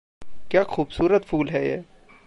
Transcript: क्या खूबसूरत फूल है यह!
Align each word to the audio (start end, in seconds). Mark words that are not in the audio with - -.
क्या 0.51 0.63
खूबसूरत 0.63 1.25
फूल 1.25 1.49
है 1.49 1.67
यह! 1.67 1.83